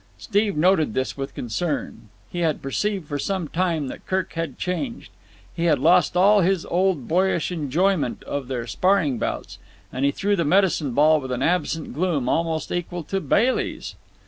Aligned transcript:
Steve 0.17 0.57
noted 0.57 0.95
this 0.95 1.15
with 1.15 1.35
concern. 1.35 2.09
He 2.31 2.39
had 2.39 2.63
perceived 2.63 3.07
for 3.07 3.19
some 3.19 3.47
time 3.47 3.87
that 3.89 4.07
Kirk 4.07 4.33
had 4.33 4.57
changed. 4.57 5.11
He 5.55 5.65
had 5.65 5.77
lost 5.77 6.17
all 6.17 6.41
his 6.41 6.65
old 6.65 7.07
boyish 7.07 7.51
enjoyment 7.51 8.23
of 8.23 8.47
their 8.47 8.65
sparring 8.65 9.19
bouts, 9.19 9.59
and 9.93 10.03
he 10.03 10.09
threw 10.09 10.35
the 10.35 10.43
medicine 10.43 10.93
ball 10.93 11.21
with 11.21 11.31
an 11.31 11.43
absent 11.43 11.93
gloom 11.93 12.27
almost 12.27 12.71
equal 12.71 13.03
to 13.03 13.21
Bailey's. 13.21 13.93